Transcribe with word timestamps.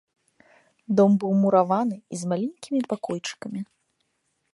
Дом 0.99 1.11
быў 1.23 1.33
мураваны 1.41 1.97
і 2.17 2.21
з 2.21 2.31
маленькімі 2.31 2.81
пакойчыкамі. 2.95 3.61